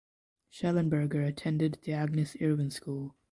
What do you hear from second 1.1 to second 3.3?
attended The Agnes Irwin School.